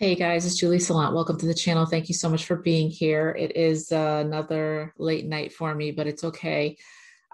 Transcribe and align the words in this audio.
Hey 0.00 0.14
guys, 0.14 0.46
it's 0.46 0.54
Julie 0.54 0.78
Salant. 0.78 1.12
Welcome 1.12 1.38
to 1.38 1.46
the 1.46 1.52
channel. 1.52 1.84
Thank 1.84 2.08
you 2.08 2.14
so 2.14 2.28
much 2.28 2.46
for 2.46 2.54
being 2.54 2.88
here. 2.88 3.34
It 3.36 3.56
is 3.56 3.90
uh, 3.90 4.22
another 4.24 4.94
late 4.96 5.26
night 5.26 5.52
for 5.52 5.74
me, 5.74 5.90
but 5.90 6.06
it's 6.06 6.22
okay. 6.22 6.76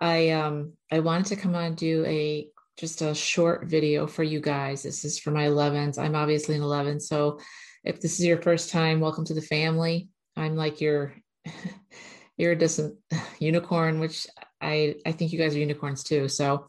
I 0.00 0.30
um 0.30 0.72
I 0.90 1.00
wanted 1.00 1.26
to 1.26 1.36
come 1.36 1.54
on 1.54 1.64
and 1.64 1.76
do 1.76 2.06
a 2.06 2.48
just 2.78 3.02
a 3.02 3.14
short 3.14 3.66
video 3.66 4.06
for 4.06 4.22
you 4.22 4.40
guys. 4.40 4.82
This 4.82 5.04
is 5.04 5.18
for 5.18 5.30
my 5.30 5.44
11s. 5.44 5.98
I'm 5.98 6.14
obviously 6.14 6.56
an 6.56 6.62
11, 6.62 7.00
so 7.00 7.38
if 7.84 8.00
this 8.00 8.18
is 8.18 8.24
your 8.24 8.40
first 8.40 8.70
time, 8.70 8.98
welcome 8.98 9.26
to 9.26 9.34
the 9.34 9.42
family. 9.42 10.08
I'm 10.34 10.56
like 10.56 10.80
your 10.80 11.14
iridescent 12.38 12.96
unicorn, 13.40 14.00
which 14.00 14.26
I 14.58 14.94
I 15.04 15.12
think 15.12 15.34
you 15.34 15.38
guys 15.38 15.54
are 15.54 15.58
unicorns 15.58 16.02
too. 16.02 16.28
So 16.28 16.66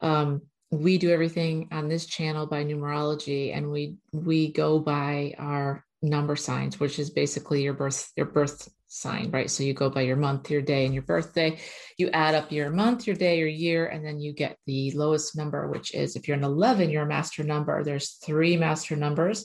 um 0.00 0.42
we 0.70 0.98
do 0.98 1.10
everything 1.10 1.68
on 1.72 1.88
this 1.88 2.06
channel 2.06 2.46
by 2.46 2.64
numerology 2.64 3.56
and 3.56 3.70
we 3.70 3.96
we 4.12 4.52
go 4.52 4.78
by 4.78 5.34
our 5.38 5.84
number 6.02 6.36
signs 6.36 6.78
which 6.78 6.98
is 6.98 7.10
basically 7.10 7.62
your 7.62 7.72
birth 7.72 8.12
your 8.16 8.26
birth 8.26 8.68
sign 8.88 9.30
right? 9.30 9.50
So 9.50 9.62
you 9.62 9.74
go 9.74 9.90
by 9.90 10.02
your 10.02 10.16
month 10.16 10.50
your 10.50 10.62
day 10.62 10.86
and 10.86 10.94
your 10.94 11.02
birthday. 11.02 11.58
You 11.98 12.10
add 12.10 12.34
up 12.34 12.50
your 12.50 12.70
month 12.70 13.06
your 13.06 13.16
day 13.16 13.38
your 13.38 13.48
year 13.48 13.86
and 13.86 14.04
then 14.04 14.18
you 14.18 14.32
get 14.32 14.58
the 14.66 14.90
lowest 14.92 15.36
number 15.36 15.68
which 15.68 15.94
is 15.94 16.16
if 16.16 16.26
you're 16.26 16.36
an 16.36 16.44
11 16.44 16.90
you're 16.90 17.02
a 17.02 17.06
master 17.06 17.44
number. 17.44 17.84
There's 17.84 18.12
three 18.24 18.56
master 18.56 18.96
numbers 18.96 19.44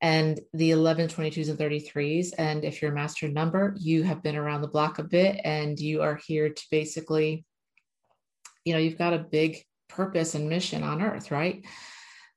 and 0.00 0.40
the 0.54 0.72
11 0.72 1.08
22s 1.08 1.50
and 1.50 1.58
33s 1.58 2.30
and 2.38 2.64
if 2.64 2.80
you're 2.80 2.92
a 2.92 2.94
master 2.94 3.28
number 3.28 3.76
you 3.78 4.02
have 4.02 4.22
been 4.22 4.36
around 4.36 4.62
the 4.62 4.68
block 4.68 4.98
a 4.98 5.04
bit 5.04 5.40
and 5.44 5.78
you 5.78 6.02
are 6.02 6.16
here 6.26 6.48
to 6.48 6.62
basically 6.70 7.44
you 8.64 8.72
know 8.72 8.78
you've 8.78 8.98
got 8.98 9.12
a 9.12 9.18
big 9.18 9.62
purpose 9.92 10.34
and 10.34 10.48
mission 10.48 10.82
on 10.82 11.02
earth, 11.02 11.30
right? 11.30 11.64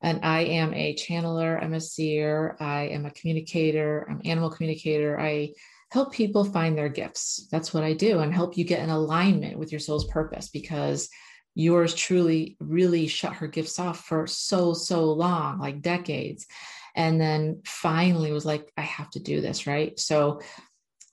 And 0.01 0.23
I 0.23 0.41
am 0.41 0.73
a 0.73 0.95
channeler, 0.95 1.61
I'm 1.61 1.73
a 1.73 1.81
seer, 1.81 2.57
I 2.59 2.83
am 2.89 3.05
a 3.05 3.11
communicator, 3.11 4.05
I'm 4.09 4.21
animal 4.25 4.49
communicator. 4.49 5.19
I 5.19 5.53
help 5.91 6.13
people 6.13 6.43
find 6.43 6.77
their 6.77 6.89
gifts. 6.89 7.47
That's 7.51 7.73
what 7.73 7.83
I 7.83 7.93
do 7.93 8.19
and 8.19 8.33
help 8.33 8.57
you 8.57 8.65
get 8.65 8.81
in 8.81 8.89
alignment 8.89 9.57
with 9.57 9.71
your 9.71 9.79
soul's 9.79 10.07
purpose 10.07 10.49
because 10.49 11.09
yours 11.55 11.95
truly 11.95 12.57
really 12.59 13.07
shut 13.07 13.33
her 13.33 13.47
gifts 13.47 13.79
off 13.79 14.05
for 14.05 14.27
so, 14.27 14.73
so 14.73 15.13
long, 15.13 15.59
like 15.59 15.81
decades. 15.81 16.45
And 16.95 17.19
then 17.19 17.61
finally 17.65 18.31
was 18.31 18.45
like, 18.45 18.71
I 18.77 18.81
have 18.81 19.09
to 19.11 19.19
do 19.19 19.41
this, 19.41 19.67
right? 19.67 19.97
So 19.99 20.41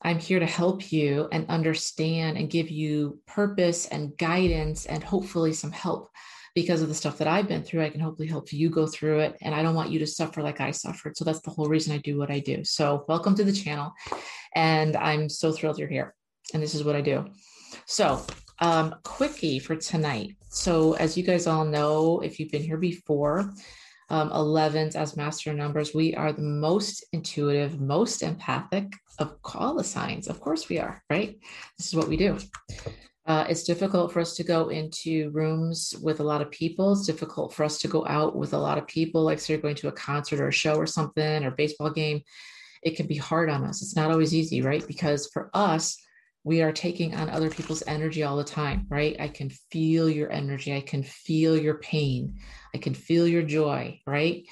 I'm 0.04 0.18
here 0.18 0.40
to 0.40 0.46
help 0.46 0.90
you 0.92 1.28
and 1.32 1.48
understand 1.48 2.36
and 2.36 2.50
give 2.50 2.70
you 2.70 3.20
purpose 3.26 3.86
and 3.86 4.16
guidance 4.16 4.86
and 4.86 5.02
hopefully 5.02 5.52
some 5.52 5.72
help 5.72 6.08
because 6.54 6.82
of 6.82 6.88
the 6.88 6.94
stuff 6.94 7.18
that 7.18 7.28
I've 7.28 7.48
been 7.48 7.62
through. 7.62 7.82
I 7.82 7.90
can 7.90 8.00
hopefully 8.00 8.28
help 8.28 8.52
you 8.52 8.68
go 8.68 8.86
through 8.86 9.20
it. 9.20 9.36
And 9.40 9.54
I 9.54 9.62
don't 9.62 9.74
want 9.74 9.90
you 9.90 9.98
to 10.00 10.06
suffer 10.06 10.42
like 10.42 10.60
I 10.60 10.70
suffered. 10.70 11.16
So 11.16 11.24
that's 11.24 11.40
the 11.40 11.50
whole 11.50 11.68
reason 11.68 11.94
I 11.94 11.98
do 11.98 12.18
what 12.18 12.30
I 12.30 12.40
do. 12.40 12.64
So, 12.64 13.04
welcome 13.08 13.34
to 13.36 13.44
the 13.44 13.52
channel. 13.52 13.92
And 14.54 14.96
I'm 14.96 15.28
so 15.28 15.52
thrilled 15.52 15.78
you're 15.78 15.88
here. 15.88 16.14
And 16.52 16.62
this 16.62 16.74
is 16.74 16.84
what 16.84 16.96
I 16.96 17.00
do. 17.00 17.26
So, 17.86 18.24
um, 18.58 18.96
quickie 19.04 19.58
for 19.58 19.76
tonight. 19.76 20.36
So, 20.48 20.92
as 20.94 21.16
you 21.16 21.22
guys 21.22 21.46
all 21.46 21.64
know, 21.64 22.20
if 22.20 22.38
you've 22.38 22.52
been 22.52 22.62
here 22.62 22.76
before, 22.76 23.52
um, 24.12 24.30
11s 24.30 24.94
as 24.94 25.16
master 25.16 25.54
numbers, 25.54 25.94
we 25.94 26.14
are 26.14 26.34
the 26.34 26.42
most 26.42 27.02
intuitive, 27.14 27.80
most 27.80 28.22
empathic 28.22 28.92
of 29.18 29.36
all 29.54 29.74
the 29.74 29.82
signs. 29.82 30.28
Of 30.28 30.38
course, 30.38 30.68
we 30.68 30.78
are, 30.78 31.02
right? 31.08 31.38
This 31.78 31.86
is 31.86 31.94
what 31.94 32.08
we 32.08 32.18
do. 32.18 32.36
Uh, 33.24 33.46
it's 33.48 33.62
difficult 33.62 34.12
for 34.12 34.20
us 34.20 34.36
to 34.36 34.44
go 34.44 34.68
into 34.68 35.30
rooms 35.30 35.94
with 36.02 36.20
a 36.20 36.24
lot 36.24 36.42
of 36.42 36.50
people. 36.50 36.92
It's 36.92 37.06
difficult 37.06 37.54
for 37.54 37.64
us 37.64 37.78
to 37.78 37.88
go 37.88 38.06
out 38.06 38.36
with 38.36 38.52
a 38.52 38.58
lot 38.58 38.76
of 38.76 38.86
people, 38.86 39.22
like 39.22 39.38
say 39.38 39.54
you're 39.54 39.62
going 39.62 39.76
to 39.76 39.88
a 39.88 39.92
concert 39.92 40.40
or 40.40 40.48
a 40.48 40.52
show 40.52 40.74
or 40.74 40.86
something 40.86 41.42
or 41.42 41.50
baseball 41.52 41.88
game. 41.88 42.20
It 42.82 42.96
can 42.96 43.06
be 43.06 43.16
hard 43.16 43.48
on 43.48 43.64
us. 43.64 43.80
It's 43.80 43.96
not 43.96 44.10
always 44.10 44.34
easy, 44.34 44.60
right? 44.60 44.86
Because 44.86 45.30
for 45.32 45.48
us, 45.54 45.96
we 46.44 46.62
are 46.62 46.72
taking 46.72 47.14
on 47.14 47.30
other 47.30 47.50
people's 47.50 47.84
energy 47.86 48.22
all 48.22 48.36
the 48.36 48.44
time, 48.44 48.86
right? 48.88 49.16
I 49.20 49.28
can 49.28 49.50
feel 49.70 50.08
your 50.08 50.30
energy. 50.30 50.74
I 50.74 50.80
can 50.80 51.02
feel 51.02 51.56
your 51.56 51.78
pain. 51.78 52.38
I 52.74 52.78
can 52.78 52.94
feel 52.94 53.28
your 53.28 53.42
joy, 53.42 54.00
right? 54.06 54.44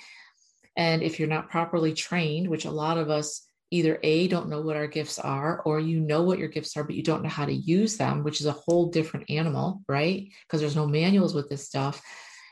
And 0.77 1.03
if 1.03 1.19
you're 1.19 1.29
not 1.29 1.51
properly 1.51 1.93
trained, 1.93 2.49
which 2.49 2.65
a 2.65 2.71
lot 2.71 2.97
of 2.97 3.11
us 3.11 3.47
either 3.73 3.99
A, 4.03 4.29
don't 4.29 4.49
know 4.49 4.61
what 4.61 4.77
our 4.77 4.87
gifts 4.87 5.19
are, 5.19 5.63
or 5.65 5.81
you 5.81 6.01
know 6.01 6.23
what 6.23 6.39
your 6.39 6.49
gifts 6.49 6.77
are, 6.77 6.85
but 6.85 6.95
you 6.95 7.03
don't 7.03 7.23
know 7.23 7.29
how 7.29 7.45
to 7.45 7.53
use 7.53 7.97
them, 7.97 8.25
which 8.25 8.41
is 8.41 8.47
a 8.47 8.53
whole 8.53 8.87
different 8.87 9.31
animal, 9.31 9.83
right? 9.89 10.29
Because 10.47 10.61
there's 10.61 10.77
no 10.77 10.87
manuals 10.87 11.35
with 11.35 11.49
this 11.49 11.67
stuff. 11.67 12.03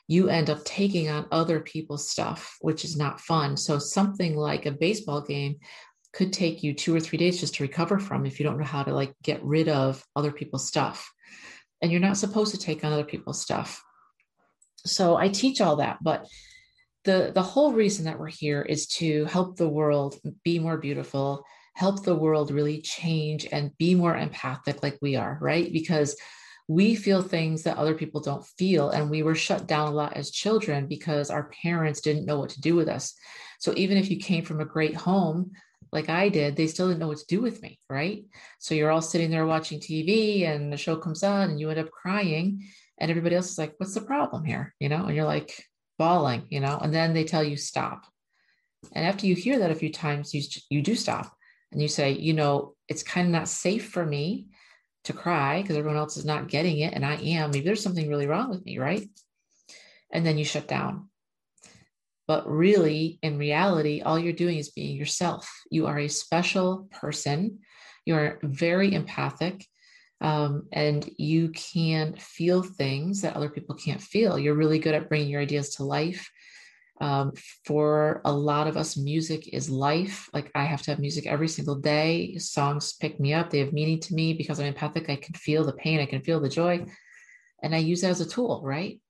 You 0.07 0.29
end 0.29 0.49
up 0.49 0.65
taking 0.65 1.11
on 1.11 1.27
other 1.31 1.61
people's 1.61 2.09
stuff, 2.09 2.57
which 2.61 2.85
is 2.85 2.97
not 2.97 3.21
fun. 3.21 3.57
So, 3.57 3.79
something 3.79 4.37
like 4.37 4.65
a 4.65 4.73
baseball 4.73 5.21
game 5.21 5.57
could 6.19 6.33
take 6.33 6.65
you 6.65 6.75
two 6.75 6.93
or 6.95 6.99
three 6.99 7.17
days 7.17 7.39
just 7.39 7.55
to 7.55 7.63
recover 7.63 8.01
from 8.01 8.27
if 8.27 8.41
you 8.41 8.45
don't 8.45 8.59
know 8.59 8.65
how 8.65 8.83
to 8.83 8.93
like 8.93 9.15
get 9.23 9.43
rid 9.45 9.69
of 9.69 10.05
other 10.17 10.33
people's 10.33 10.67
stuff. 10.67 11.09
And 11.81 11.93
you're 11.93 12.01
not 12.01 12.17
supposed 12.17 12.53
to 12.53 12.59
take 12.59 12.83
on 12.83 12.93
other 12.93 13.05
people's 13.05 13.41
stuff. 13.41 13.81
So, 14.85 15.17
I 15.17 15.29
teach 15.29 15.61
all 15.61 15.77
that, 15.77 15.99
but 16.03 16.27
the 17.05 17.31
the 17.33 17.43
whole 17.43 17.73
reason 17.73 18.07
that 18.07 18.19
we're 18.19 18.27
here 18.27 18.63
is 18.63 18.89
to 18.99 19.27
help 19.27 19.57
the 19.57 19.69
world 19.69 20.17
be 20.45 20.59
more 20.59 20.77
beautiful 20.77 21.45
help 21.75 22.03
the 22.03 22.15
world 22.25 22.51
really 22.51 22.81
change 22.81 23.47
and 23.53 23.77
be 23.79 23.95
more 23.95 24.17
empathic 24.17 24.83
like 24.83 24.99
we 25.01 25.15
are 25.15 25.39
right 25.41 25.73
because 25.73 26.17
we 26.67 26.97
feel 26.97 27.23
things 27.23 27.63
that 27.63 27.77
other 27.77 27.95
people 27.95 28.21
don't 28.21 28.45
feel 28.59 28.91
and 28.91 29.09
we 29.09 29.23
were 29.23 29.37
shut 29.37 29.69
down 29.69 29.87
a 29.89 29.95
lot 29.95 30.17
as 30.17 30.33
children 30.33 30.89
because 30.89 31.31
our 31.31 31.49
parents 31.63 32.01
didn't 32.01 32.27
know 32.27 32.41
what 32.41 32.51
to 32.51 32.61
do 32.61 32.75
with 32.75 32.89
us 32.89 33.15
so 33.61 33.73
even 33.77 33.97
if 33.97 34.11
you 34.11 34.19
came 34.19 34.45
from 34.45 34.61
a 34.61 34.73
great 34.75 34.97
home 34.97 35.53
like 35.93 36.09
I 36.09 36.29
did, 36.29 36.57
they 36.57 36.67
still 36.67 36.89
didn't 36.89 37.01
know 37.01 37.09
what 37.09 37.19
to 37.19 37.27
do 37.27 37.41
with 37.41 37.63
me, 37.63 37.79
right? 37.89 38.25
So 38.59 38.75
you're 38.75 38.91
all 38.91 39.03
sitting 39.03 39.31
there 39.31 39.47
watching 39.47 39.81
TV 39.81 40.47
and 40.47 40.73
the 40.73 40.77
show 40.77 40.97
comes 40.97 41.23
on 41.23 41.51
and 41.51 41.61
you 41.61 41.71
end 41.71 41.79
up 41.79 41.91
crying 41.91 42.65
and 42.99 43.11
everybody 43.11 43.37
else 43.37 43.51
is 43.51 43.59
like, 43.59 43.75
what's 43.79 43.95
the 43.95 44.01
problem 44.01 44.45
here? 44.45 44.75
You 44.81 44.89
know, 44.89 45.07
and 45.07 45.17
you're 45.17 45.25
like, 45.25 45.55
bawling, 45.99 46.47
you 46.49 46.61
know, 46.61 46.79
and 46.81 46.95
then 46.95 47.13
they 47.13 47.25
tell 47.25 47.45
you 47.45 47.57
stop. 47.57 48.07
And 48.93 49.05
after 49.05 49.27
you 49.27 49.35
hear 49.35 49.59
that 49.59 49.71
a 49.71 49.75
few 49.75 49.93
times, 49.93 50.33
you, 50.33 50.43
you 50.71 50.83
do 50.83 50.95
stop 50.95 51.35
and 51.73 51.83
you 51.83 51.89
say, 51.89 52.13
you 52.13 52.33
know, 52.33 52.75
it's 52.87 53.03
kind 53.03 53.27
of 53.27 53.33
not 53.33 53.49
safe 53.49 53.91
for 53.91 54.07
me 54.07 54.47
to 55.05 55.13
cry 55.13 55.61
because 55.61 55.77
everyone 55.77 55.99
else 55.99 56.17
is 56.17 56.25
not 56.25 56.49
getting 56.49 56.79
it 56.79 56.95
and 56.95 57.05
I 57.05 57.17
am. 57.17 57.51
Maybe 57.51 57.65
there's 57.65 57.83
something 57.83 58.09
really 58.09 58.27
wrong 58.27 58.51
with 58.51 58.65
me, 58.65 58.79
right? 58.79 59.09
And 60.11 60.25
then 60.25 60.39
you 60.39 60.45
shut 60.45 60.69
down. 60.69 61.11
But 62.29 62.49
really, 62.49 63.19
in 63.23 63.39
reality, 63.39 64.03
all 64.03 64.19
you're 64.19 64.33
doing 64.33 64.59
is 64.59 64.71
being 64.71 64.97
yourself. 64.97 65.51
You 65.71 65.87
are 65.87 65.99
a 65.99 66.09
special 66.09 66.89
person. 66.93 67.59
You 68.05 68.15
are 68.15 68.39
very 68.43 68.95
empathic 68.95 69.67
um, 70.21 70.67
and 70.73 71.09
you 71.17 71.51
can 71.51 72.15
feel 72.15 72.63
things 72.63 73.23
that 73.23 73.37
other 73.37 73.49
people 73.49 73.77
can't 73.77 74.01
feel. 74.01 74.39
You're 74.39 74.55
really 74.55 74.79
good 74.79 74.95
at 74.95 75.09
bringing 75.09 75.29
your 75.29 75.41
ideas 75.41 75.77
to 75.77 75.85
life. 75.85 76.31
Um, 77.01 77.33
for 77.65 78.21
a 78.25 78.33
lot 78.33 78.67
of 78.67 78.77
us, 78.77 78.97
music 78.97 79.49
is 79.55 79.71
life. 79.71 80.29
Like 80.33 80.51
I 80.57 80.65
have 80.65 80.83
to 80.83 80.91
have 80.91 80.99
music 80.99 81.27
every 81.27 81.47
single 81.47 81.77
day. 81.77 82.37
Songs 82.39 82.95
pick 82.95 83.21
me 83.21 83.33
up, 83.33 83.51
they 83.51 83.61
have 83.61 83.73
meaning 83.73 84.01
to 84.01 84.15
me 84.15 84.35
because 84.35 84.59
I'm 84.59 84.67
empathic. 84.67 85.09
I 85.09 85.17
can 85.17 85.35
feel 85.35 85.65
the 85.65 85.73
pain, 85.75 86.01
I 86.01 86.07
can 86.07 86.23
feel 86.23 86.41
the 86.41 86.49
joy, 86.49 86.85
and 87.63 87.75
I 87.75 87.79
use 87.79 88.01
that 88.01 88.11
as 88.11 88.21
a 88.21 88.29
tool, 88.29 88.61
right? 88.65 89.01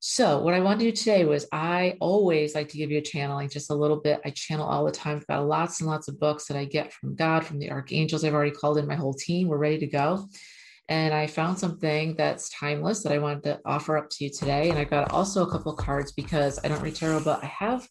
So, 0.00 0.40
what 0.42 0.54
I 0.54 0.60
want 0.60 0.78
to 0.78 0.86
do 0.86 0.92
today 0.92 1.24
was 1.24 1.46
I 1.50 1.96
always 2.00 2.54
like 2.54 2.68
to 2.68 2.78
give 2.78 2.90
you 2.90 2.98
a 2.98 3.02
channeling 3.02 3.48
just 3.48 3.70
a 3.70 3.74
little 3.74 3.96
bit. 3.96 4.20
I 4.24 4.30
channel 4.30 4.66
all 4.66 4.84
the 4.84 4.92
time. 4.92 5.16
I've 5.16 5.26
got 5.26 5.46
lots 5.46 5.80
and 5.80 5.90
lots 5.90 6.06
of 6.06 6.20
books 6.20 6.46
that 6.46 6.56
I 6.56 6.66
get 6.66 6.92
from 6.92 7.16
God, 7.16 7.44
from 7.44 7.58
the 7.58 7.72
archangels. 7.72 8.22
I've 8.22 8.34
already 8.34 8.52
called 8.52 8.78
in 8.78 8.86
my 8.86 8.94
whole 8.94 9.14
team. 9.14 9.48
We're 9.48 9.58
ready 9.58 9.78
to 9.78 9.88
go. 9.88 10.28
And 10.88 11.12
I 11.12 11.26
found 11.26 11.58
something 11.58 12.14
that's 12.14 12.48
timeless 12.50 13.02
that 13.02 13.12
I 13.12 13.18
wanted 13.18 13.42
to 13.42 13.60
offer 13.66 13.98
up 13.98 14.08
to 14.10 14.24
you 14.24 14.30
today. 14.30 14.70
And 14.70 14.78
I've 14.78 14.88
got 14.88 15.10
also 15.10 15.44
a 15.44 15.50
couple 15.50 15.74
cards 15.74 16.12
because 16.12 16.60
I 16.62 16.68
don't 16.68 16.80
read 16.80 16.94
tarot, 16.94 17.24
but 17.24 17.42
I 17.42 17.46
have 17.46 17.86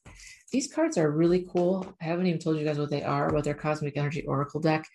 these 0.53 0.73
cards 0.73 0.97
are 0.97 1.11
really 1.11 1.45
cool. 1.51 1.93
I 2.01 2.05
haven't 2.05 2.27
even 2.27 2.39
told 2.39 2.57
you 2.57 2.65
guys 2.65 2.79
what 2.79 2.89
they 2.89 3.03
are, 3.03 3.29
but 3.33 3.43
they're 3.43 3.53
Cosmic 3.53 3.97
Energy 3.97 4.25
Oracle 4.25 4.61
deck. 4.61 4.87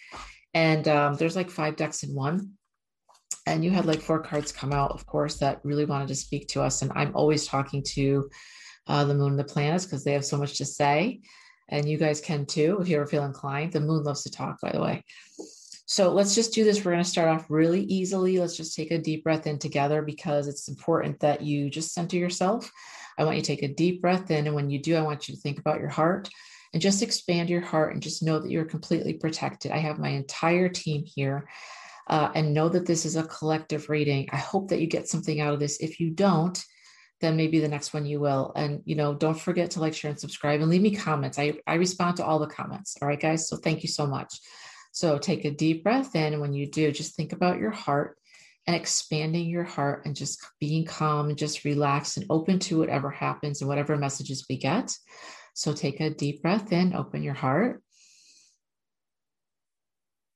And 0.55 0.89
um, 0.89 1.15
there's 1.17 1.37
like 1.37 1.51
five 1.51 1.77
decks 1.77 2.05
in 2.05 2.15
one 2.15 2.53
and 3.47 3.65
you 3.65 3.71
had 3.71 3.87
like 3.87 4.01
four 4.01 4.21
cards 4.21 4.53
come 4.53 4.73
out, 4.73 4.93
of 4.93 5.07
course, 5.07 5.39
that 5.39 5.61
really 5.65 5.85
wanted 5.85 6.09
to 6.09 6.15
speak 6.15 6.49
to 6.49 6.63
us. 6.63 6.83
And 6.83 6.93
I'm 6.95 7.15
always 7.15 7.47
talking 7.47 7.83
to 7.89 8.29
uh, 8.87 9.05
the 9.05 9.15
moon 9.15 9.31
and 9.31 9.39
the 9.39 9.45
planets 9.45 9.85
because 9.85 10.05
they 10.05 10.13
have 10.13 10.25
so 10.25 10.37
much 10.37 10.59
to 10.59 10.65
say. 10.65 11.21
And 11.69 11.89
you 11.89 11.97
guys 11.97 12.21
can 12.21 12.47
too 12.47 12.79
if 12.81 12.89
you 12.89 12.97
ever 12.97 13.07
feel 13.07 13.25
inclined. 13.25 13.73
The 13.73 13.81
moon 13.81 14.05
loves 14.05 14.23
to 14.25 14.31
talk, 14.31 14.61
by 14.61 14.73
the 14.73 14.81
way. 14.81 15.05
So 15.87 16.13
let's 16.13 16.35
just 16.35 16.55
do 16.55 16.65
this. 16.65 16.85
We're 16.85 16.93
going 16.93 17.05
to 17.05 17.11
start 17.11 17.29
off 17.29 17.47
really 17.51 17.83
easily. 17.83 18.39
Let's 18.39 18.57
just 18.57 18.77
take 18.77 18.93
a 18.93 18.99
deep 18.99 19.25
breath 19.25 19.47
in 19.47 19.59
together 19.59 20.03
because 20.03 20.47
it's 20.47 20.69
important 20.69 21.21
that 21.21 21.43
you 21.43 21.71
just 21.71 21.93
center 21.93 22.17
yourself. 22.17 22.71
I 23.19 23.25
want 23.25 23.37
you 23.37 23.43
to 23.43 23.47
take 23.47 23.63
a 23.63 23.75
deep 23.75 24.01
breath 24.01 24.31
in. 24.31 24.47
And 24.47 24.55
when 24.55 24.71
you 24.71 24.81
do, 24.81 24.97
I 24.97 25.03
want 25.03 25.29
you 25.29 25.35
to 25.35 25.41
think 25.41 25.59
about 25.59 25.81
your 25.81 25.91
heart 25.91 26.29
and 26.73 26.81
just 26.81 27.03
expand 27.03 27.51
your 27.51 27.61
heart 27.61 27.93
and 27.93 28.03
just 28.03 28.23
know 28.23 28.39
that 28.39 28.51
you're 28.51 28.65
completely 28.65 29.15
protected. 29.15 29.73
I 29.73 29.79
have 29.79 29.99
my 29.99 30.11
entire 30.11 30.69
team 30.69 31.05
here 31.05 31.49
uh, 32.09 32.31
and 32.35 32.55
know 32.55 32.69
that 32.69 32.87
this 32.87 33.05
is 33.07 33.17
a 33.17 33.25
collective 33.25 33.89
reading. 33.89 34.29
I 34.33 34.37
hope 34.37 34.69
that 34.69 34.81
you 34.81 34.87
get 34.87 35.09
something 35.09 35.41
out 35.41 35.55
of 35.55 35.61
this. 35.61 35.79
If 35.79 36.01
you 36.01 36.11
don't, 36.11 36.63
then 37.21 37.37
maybe 37.37 37.61
the 37.61 37.69
next 37.69 37.95
one 37.95 38.05
you 38.05 38.21
will. 38.21 38.53
And 38.57 38.83
you 38.85 38.97
know, 38.97 39.15
don't 39.15 39.39
forget 39.39 39.73
to 39.73 39.81
like, 39.81 39.95
share, 39.95 40.11
and 40.11 40.21
subscribe 40.21 40.61
and 40.61 40.71
leave 40.71 40.83
me 40.83 40.95
comments. 40.95 41.39
I, 41.39 41.55
I 41.67 41.75
respond 41.75 42.17
to 42.17 42.25
all 42.25 42.39
the 42.39 42.47
comments. 42.47 42.97
All 43.01 43.09
right, 43.09 43.21
guys. 43.21 43.49
So 43.49 43.57
thank 43.57 43.83
you 43.83 43.89
so 43.89 44.07
much. 44.07 44.35
So 44.93 45.19
take 45.19 45.45
a 45.45 45.51
deep 45.51 45.85
breath 45.85 46.15
in. 46.15 46.33
And 46.35 46.43
when 46.43 46.53
you 46.53 46.67
do, 46.67 46.93
just 46.93 47.17
think 47.17 47.33
about 47.33 47.59
your 47.59 47.71
heart 47.71 48.19
and 48.67 48.77
expanding 48.77 49.49
your 49.49 49.65
heart 49.65 50.05
and 50.05 50.15
just 50.15 50.45
being 50.61 50.85
calm 50.85 51.29
and 51.29 51.39
just 51.39 51.65
relaxed 51.65 52.17
and 52.17 52.27
open 52.31 52.59
to 52.61 52.79
whatever 52.79 53.11
happens 53.11 53.61
and 53.61 53.69
whatever 53.69 53.97
messages 53.97 54.47
we 54.49 54.57
get. 54.57 54.93
So 55.55 55.73
take 55.73 56.01
a 56.01 56.11
deep 56.11 56.43
breath 56.43 56.73
in, 56.73 56.95
open 56.95 57.23
your 57.23 57.35
heart, 57.35 57.83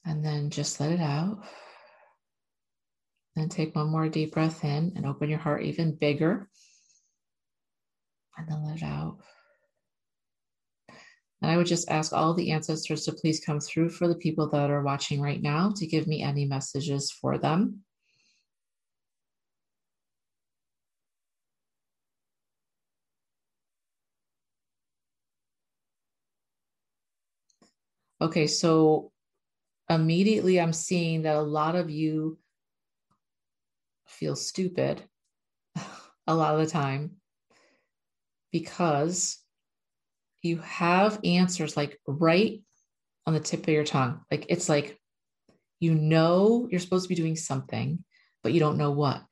and 0.06 0.24
then 0.24 0.50
just 0.50 0.80
let 0.80 0.92
it 0.92 1.00
out. 1.00 1.44
Then 3.34 3.48
take 3.48 3.74
one 3.74 3.90
more 3.90 4.08
deep 4.08 4.32
breath 4.32 4.64
in 4.64 4.92
and 4.96 5.04
open 5.04 5.28
your 5.28 5.40
heart 5.40 5.62
even 5.62 5.96
bigger. 5.96 6.48
And 8.38 8.48
then 8.48 8.64
let 8.64 8.76
it 8.76 8.82
out. 8.82 9.18
And 11.42 11.50
I 11.50 11.56
would 11.56 11.66
just 11.66 11.90
ask 11.90 12.12
all 12.12 12.32
the 12.32 12.52
ancestors 12.52 13.04
to 13.04 13.12
please 13.12 13.44
come 13.44 13.60
through 13.60 13.90
for 13.90 14.08
the 14.08 14.14
people 14.14 14.48
that 14.50 14.70
are 14.70 14.82
watching 14.82 15.20
right 15.20 15.42
now 15.42 15.70
to 15.76 15.86
give 15.86 16.06
me 16.06 16.22
any 16.22 16.46
messages 16.46 17.10
for 17.10 17.36
them. 17.36 17.80
Okay, 28.18 28.46
so 28.46 29.12
immediately 29.88 30.60
I'm 30.60 30.72
seeing 30.72 31.22
that 31.22 31.36
a 31.36 31.42
lot 31.42 31.76
of 31.76 31.90
you 31.90 32.38
feel 34.06 34.36
stupid 34.36 35.02
a 36.26 36.34
lot 36.34 36.54
of 36.54 36.60
the 36.60 36.66
time 36.66 37.12
because 38.52 39.38
you 40.42 40.58
have 40.58 41.20
answers 41.24 41.76
like 41.76 42.00
right 42.06 42.62
on 43.26 43.34
the 43.34 43.40
tip 43.40 43.62
of 43.62 43.68
your 43.68 43.84
tongue. 43.84 44.20
Like 44.30 44.46
it's 44.48 44.68
like 44.68 44.98
you 45.80 45.94
know 45.94 46.68
you're 46.70 46.80
supposed 46.80 47.04
to 47.04 47.08
be 47.08 47.14
doing 47.14 47.36
something, 47.36 48.02
but 48.42 48.52
you 48.52 48.60
don't 48.60 48.78
know 48.78 48.92
what. 48.92 49.22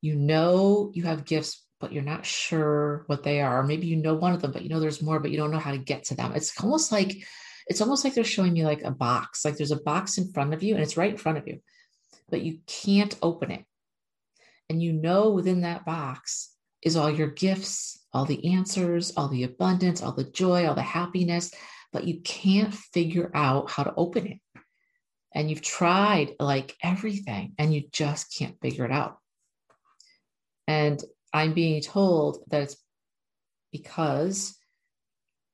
You 0.00 0.14
know 0.14 0.90
you 0.94 1.02
have 1.02 1.24
gifts, 1.24 1.64
but 1.78 1.92
you're 1.92 2.02
not 2.02 2.24
sure 2.24 3.04
what 3.06 3.22
they 3.22 3.40
are. 3.40 3.60
Or 3.60 3.62
maybe 3.64 3.86
you 3.86 3.96
know 3.96 4.14
one 4.14 4.32
of 4.32 4.40
them, 4.40 4.52
but 4.52 4.62
you 4.62 4.68
know 4.68 4.80
there's 4.80 5.02
more, 5.02 5.20
but 5.20 5.30
you 5.30 5.36
don't 5.36 5.50
know 5.50 5.58
how 5.58 5.72
to 5.72 5.78
get 5.78 6.04
to 6.04 6.14
them. 6.14 6.32
It's 6.34 6.58
almost 6.62 6.92
like 6.92 7.16
it's 7.70 7.80
almost 7.80 8.02
like 8.02 8.14
they're 8.14 8.24
showing 8.24 8.52
me 8.52 8.64
like 8.64 8.82
a 8.82 8.90
box, 8.90 9.44
like 9.44 9.56
there's 9.56 9.70
a 9.70 9.80
box 9.80 10.18
in 10.18 10.32
front 10.32 10.52
of 10.52 10.60
you 10.60 10.74
and 10.74 10.82
it's 10.82 10.96
right 10.96 11.12
in 11.12 11.16
front 11.16 11.38
of 11.38 11.46
you, 11.46 11.60
but 12.28 12.42
you 12.42 12.58
can't 12.66 13.16
open 13.22 13.52
it. 13.52 13.64
And 14.68 14.82
you 14.82 14.92
know 14.92 15.30
within 15.30 15.60
that 15.60 15.84
box 15.84 16.52
is 16.82 16.96
all 16.96 17.08
your 17.08 17.28
gifts, 17.28 18.04
all 18.12 18.24
the 18.24 18.54
answers, 18.54 19.12
all 19.16 19.28
the 19.28 19.44
abundance, 19.44 20.02
all 20.02 20.10
the 20.10 20.24
joy, 20.24 20.66
all 20.66 20.74
the 20.74 20.82
happiness, 20.82 21.52
but 21.92 22.08
you 22.08 22.20
can't 22.22 22.74
figure 22.74 23.30
out 23.34 23.70
how 23.70 23.84
to 23.84 23.94
open 23.96 24.26
it. 24.26 24.38
And 25.32 25.48
you've 25.48 25.62
tried 25.62 26.32
like 26.40 26.76
everything 26.82 27.52
and 27.56 27.72
you 27.72 27.84
just 27.92 28.36
can't 28.36 28.60
figure 28.60 28.84
it 28.84 28.90
out. 28.90 29.18
And 30.66 31.00
I'm 31.32 31.54
being 31.54 31.80
told 31.82 32.38
that 32.48 32.62
it's 32.62 32.76
because 33.70 34.56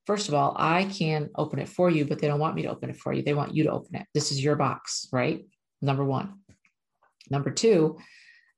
first 0.07 0.29
of 0.29 0.33
all, 0.33 0.55
I 0.57 0.85
can 0.85 1.29
open 1.35 1.59
it 1.59 1.67
for 1.67 1.89
you, 1.89 2.05
but 2.05 2.19
they 2.19 2.27
don't 2.27 2.39
want 2.39 2.55
me 2.55 2.63
to 2.63 2.69
open 2.69 2.89
it 2.89 2.95
for 2.95 3.13
you. 3.13 3.21
They 3.21 3.33
want 3.33 3.53
you 3.53 3.65
to 3.65 3.71
open 3.71 3.97
it. 3.97 4.07
This 4.13 4.31
is 4.31 4.41
your 4.41 4.55
box, 4.55 5.07
right? 5.11 5.45
Number 5.81 6.05
one. 6.05 6.39
Number 7.29 7.51
two, 7.51 7.97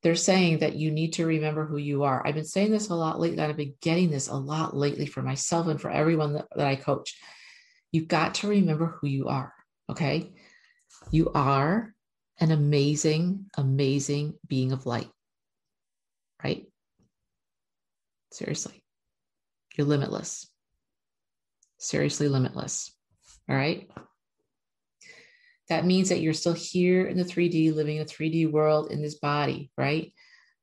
they're 0.02 0.14
saying 0.14 0.60
that 0.60 0.76
you 0.76 0.92
need 0.92 1.14
to 1.14 1.26
remember 1.26 1.66
who 1.66 1.76
you 1.76 2.04
are. 2.04 2.24
I've 2.24 2.36
been 2.36 2.44
saying 2.44 2.70
this 2.70 2.88
a 2.88 2.94
lot 2.94 3.18
lately. 3.18 3.42
I've 3.42 3.56
been 3.56 3.74
getting 3.82 4.10
this 4.10 4.28
a 4.28 4.34
lot 4.34 4.76
lately 4.76 5.06
for 5.06 5.22
myself 5.22 5.66
and 5.66 5.80
for 5.80 5.90
everyone 5.90 6.34
that, 6.34 6.46
that 6.54 6.68
I 6.68 6.76
coach. 6.76 7.18
You've 7.90 8.08
got 8.08 8.36
to 8.36 8.48
remember 8.48 8.86
who 9.00 9.08
you 9.08 9.26
are. 9.26 9.52
Okay. 9.90 10.32
You 11.10 11.32
are 11.34 11.92
an 12.38 12.52
amazing, 12.52 13.46
amazing 13.56 14.34
being 14.46 14.70
of 14.70 14.86
light, 14.86 15.10
right? 16.42 16.66
Seriously, 18.32 18.84
you're 19.76 19.88
limitless 19.88 20.49
seriously 21.80 22.28
limitless. 22.28 22.94
All 23.48 23.56
right. 23.56 23.90
That 25.68 25.86
means 25.86 26.08
that 26.08 26.20
you're 26.20 26.34
still 26.34 26.52
here 26.52 27.06
in 27.06 27.16
the 27.16 27.24
3D, 27.24 27.74
living 27.74 27.96
in 27.96 28.02
a 28.02 28.06
3D 28.06 28.50
world 28.50 28.90
in 28.90 29.02
this 29.02 29.16
body, 29.16 29.70
right? 29.76 30.12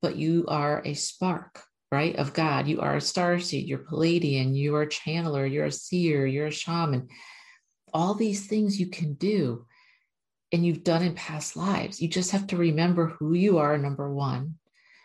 But 0.01 0.15
you 0.15 0.45
are 0.47 0.81
a 0.85 0.93
spark, 0.93 1.63
right, 1.91 2.15
of 2.17 2.33
God. 2.33 2.67
You 2.67 2.81
are 2.81 2.97
a 2.97 3.01
star 3.01 3.39
seed, 3.39 3.67
you're 3.67 3.79
Pleiadian, 3.79 4.55
you 4.55 4.75
are 4.75 4.83
a 4.83 4.87
channeler, 4.87 5.51
you're 5.51 5.65
a 5.65 5.71
seer, 5.71 6.25
you're 6.25 6.47
a 6.47 6.51
shaman. 6.51 7.07
All 7.93 8.13
these 8.13 8.47
things 8.47 8.79
you 8.79 8.87
can 8.87 9.13
do 9.13 9.65
and 10.51 10.65
you've 10.65 10.83
done 10.83 11.03
in 11.03 11.13
past 11.13 11.55
lives. 11.55 12.01
You 12.01 12.07
just 12.09 12.31
have 12.31 12.47
to 12.47 12.57
remember 12.57 13.07
who 13.07 13.33
you 13.33 13.57
are, 13.57 13.77
number 13.77 14.13
one. 14.13 14.55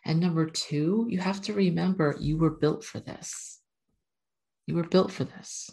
And 0.04 0.18
number 0.18 0.46
two, 0.46 1.06
you 1.08 1.20
have 1.20 1.40
to 1.42 1.52
remember 1.52 2.16
you 2.18 2.36
were 2.36 2.50
built 2.50 2.84
for 2.84 2.98
this. 2.98 3.60
You 4.66 4.74
were 4.74 4.82
built 4.82 5.12
for 5.12 5.24
this. 5.24 5.70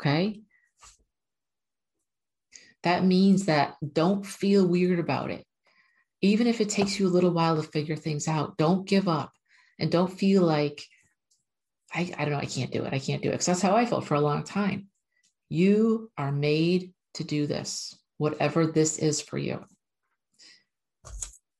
Okay. 0.00 0.40
That 2.82 3.04
means 3.04 3.46
that 3.46 3.74
don't 3.92 4.24
feel 4.24 4.66
weird 4.66 4.98
about 4.98 5.30
it. 5.30 5.44
Even 6.22 6.46
if 6.46 6.60
it 6.60 6.68
takes 6.68 6.98
you 6.98 7.06
a 7.06 7.10
little 7.10 7.32
while 7.32 7.56
to 7.56 7.68
figure 7.68 7.96
things 7.96 8.28
out, 8.28 8.56
don't 8.56 8.86
give 8.86 9.08
up 9.08 9.32
and 9.78 9.90
don't 9.90 10.12
feel 10.12 10.42
like, 10.42 10.82
I, 11.92 12.12
I 12.16 12.24
don't 12.24 12.32
know, 12.32 12.38
I 12.38 12.46
can't 12.46 12.70
do 12.70 12.84
it. 12.84 12.92
I 12.92 12.98
can't 12.98 13.22
do 13.22 13.28
it. 13.28 13.32
Because 13.32 13.46
that's 13.46 13.62
how 13.62 13.76
I 13.76 13.86
felt 13.86 14.06
for 14.06 14.14
a 14.14 14.20
long 14.20 14.44
time. 14.44 14.86
You 15.48 16.10
are 16.16 16.32
made 16.32 16.92
to 17.14 17.24
do 17.24 17.46
this, 17.46 17.98
whatever 18.18 18.66
this 18.66 18.98
is 18.98 19.20
for 19.20 19.38
you. 19.38 19.64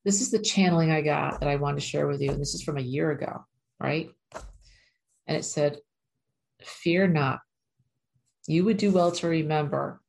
This 0.05 0.21
is 0.21 0.31
the 0.31 0.39
channeling 0.39 0.91
I 0.91 1.01
got 1.03 1.41
that 1.41 1.49
I 1.49 1.57
wanted 1.57 1.81
to 1.81 1.87
share 1.87 2.07
with 2.07 2.21
you. 2.21 2.31
And 2.31 2.41
this 2.41 2.55
is 2.55 2.63
from 2.63 2.79
a 2.79 2.83
year 2.83 3.11
ago, 3.11 3.45
right? 3.81 4.11
And 5.27 5.37
it 5.37 5.45
said, 5.45 5.79
Fear 6.63 7.09
not, 7.09 7.41
you 8.47 8.65
would 8.65 8.77
do 8.77 8.91
well 8.91 9.13
to 9.13 9.29
remember 9.29 10.01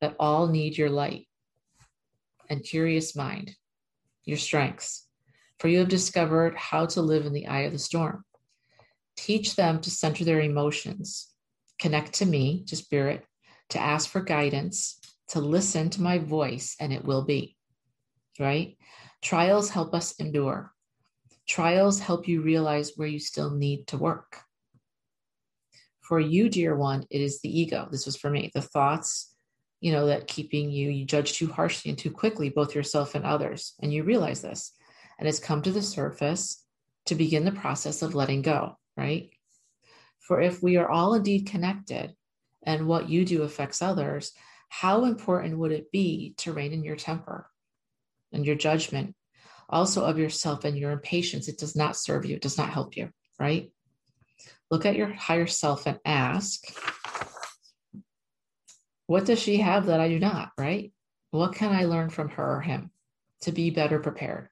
that 0.00 0.16
all 0.18 0.48
need 0.48 0.76
your 0.76 0.90
light 0.90 1.26
and 2.48 2.62
curious 2.62 3.16
mind, 3.16 3.54
your 4.24 4.38
strengths, 4.38 5.06
for 5.58 5.68
you 5.68 5.78
have 5.78 5.88
discovered 5.88 6.56
how 6.56 6.86
to 6.86 7.02
live 7.02 7.26
in 7.26 7.32
the 7.32 7.46
eye 7.46 7.62
of 7.62 7.72
the 7.72 7.78
storm. 7.78 8.24
Teach 9.16 9.56
them 9.56 9.80
to 9.80 9.90
center 9.90 10.24
their 10.24 10.40
emotions, 10.40 11.30
connect 11.78 12.14
to 12.14 12.26
me, 12.26 12.64
to 12.66 12.76
spirit, 12.76 13.24
to 13.70 13.80
ask 13.80 14.08
for 14.08 14.20
guidance, 14.20 14.98
to 15.28 15.40
listen 15.40 15.90
to 15.90 16.02
my 16.02 16.18
voice, 16.18 16.76
and 16.80 16.92
it 16.92 17.04
will 17.04 17.24
be. 17.24 17.56
Right? 18.38 18.76
Trials 19.22 19.70
help 19.70 19.94
us 19.94 20.14
endure. 20.18 20.72
Trials 21.46 22.00
help 22.00 22.26
you 22.26 22.42
realize 22.42 22.92
where 22.96 23.08
you 23.08 23.20
still 23.20 23.50
need 23.50 23.86
to 23.88 23.96
work. 23.96 24.43
For 26.04 26.20
you, 26.20 26.50
dear 26.50 26.76
one, 26.76 27.06
it 27.10 27.20
is 27.22 27.40
the 27.40 27.60
ego. 27.60 27.88
This 27.90 28.04
was 28.04 28.16
for 28.16 28.28
me. 28.28 28.50
The 28.54 28.60
thoughts, 28.60 29.34
you 29.80 29.90
know, 29.90 30.06
that 30.06 30.28
keeping 30.28 30.70
you, 30.70 30.90
you 30.90 31.06
judge 31.06 31.32
too 31.32 31.48
harshly 31.48 31.90
and 31.90 31.98
too 31.98 32.10
quickly, 32.10 32.50
both 32.50 32.74
yourself 32.74 33.14
and 33.14 33.24
others. 33.24 33.74
And 33.80 33.92
you 33.92 34.04
realize 34.04 34.42
this. 34.42 34.72
And 35.18 35.26
it's 35.26 35.38
come 35.38 35.62
to 35.62 35.72
the 35.72 35.82
surface 35.82 36.62
to 37.06 37.14
begin 37.14 37.46
the 37.46 37.52
process 37.52 38.02
of 38.02 38.14
letting 38.14 38.42
go, 38.42 38.76
right? 38.98 39.30
For 40.20 40.40
if 40.40 40.62
we 40.62 40.76
are 40.76 40.88
all 40.88 41.14
indeed 41.14 41.46
connected 41.46 42.14
and 42.62 42.86
what 42.86 43.08
you 43.08 43.24
do 43.24 43.42
affects 43.42 43.80
others, 43.80 44.32
how 44.68 45.04
important 45.04 45.58
would 45.58 45.72
it 45.72 45.90
be 45.90 46.34
to 46.38 46.52
rein 46.52 46.72
in 46.72 46.84
your 46.84 46.96
temper 46.96 47.48
and 48.32 48.44
your 48.44 48.56
judgment, 48.56 49.14
also 49.70 50.04
of 50.04 50.18
yourself 50.18 50.64
and 50.64 50.76
your 50.76 50.90
impatience? 50.90 51.48
It 51.48 51.58
does 51.58 51.76
not 51.76 51.96
serve 51.96 52.26
you, 52.26 52.36
it 52.36 52.42
does 52.42 52.58
not 52.58 52.70
help 52.70 52.96
you, 52.96 53.10
right? 53.38 53.70
Look 54.70 54.86
at 54.86 54.96
your 54.96 55.12
higher 55.12 55.46
self 55.46 55.86
and 55.86 55.98
ask, 56.04 56.62
what 59.06 59.26
does 59.26 59.38
she 59.38 59.58
have 59.58 59.86
that 59.86 60.00
I 60.00 60.08
do 60.08 60.18
not, 60.18 60.50
right? 60.58 60.92
What 61.30 61.54
can 61.54 61.72
I 61.72 61.84
learn 61.84 62.10
from 62.10 62.30
her 62.30 62.56
or 62.56 62.60
him 62.60 62.90
to 63.42 63.52
be 63.52 63.70
better 63.70 63.98
prepared? 63.98 64.48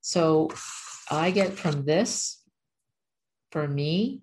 So 0.00 0.50
I 1.10 1.30
get 1.30 1.52
from 1.52 1.84
this, 1.84 2.42
for 3.52 3.66
me, 3.66 4.22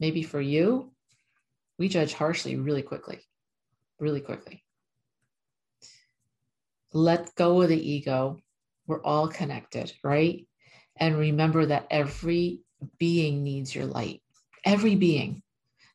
maybe 0.00 0.22
for 0.22 0.40
you, 0.40 0.92
we 1.78 1.88
judge 1.88 2.14
harshly 2.14 2.56
really 2.56 2.82
quickly, 2.82 3.20
really 3.98 4.20
quickly. 4.20 4.64
Let 6.92 7.34
go 7.34 7.62
of 7.62 7.68
the 7.68 7.90
ego. 7.90 8.38
We're 8.86 9.02
all 9.02 9.28
connected, 9.28 9.92
right? 10.02 10.46
And 10.96 11.16
remember 11.16 11.66
that 11.66 11.86
every 11.90 12.60
being 12.98 13.42
needs 13.42 13.74
your 13.74 13.86
light. 13.86 14.22
Every 14.64 14.94
being, 14.94 15.42